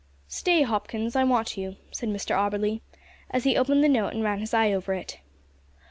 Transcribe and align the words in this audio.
"Stay, 0.27 0.63
Hopkins, 0.63 1.15
I 1.15 1.23
want 1.23 1.57
you," 1.57 1.75
said 1.91 2.09
Mr 2.09 2.35
Auberly, 2.35 2.81
as 3.29 3.43
he 3.43 3.55
opened 3.55 3.83
the 3.83 3.87
note 3.87 4.15
and 4.15 4.23
ran 4.23 4.39
his 4.39 4.51
eye 4.51 4.71
over 4.73 4.95
it. 4.95 5.19